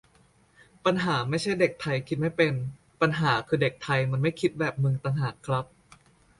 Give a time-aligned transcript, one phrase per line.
[0.85, 2.53] "ปัญหาไม่ใช่เด็กไทยคิดไม่เป็น
[3.01, 5.65] ปัญหาคือเด็กไทยมันไม่คิดแบบมึงต่างหากครับ"